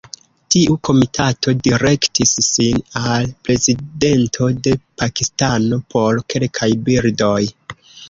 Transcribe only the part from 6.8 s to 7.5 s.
birdoj.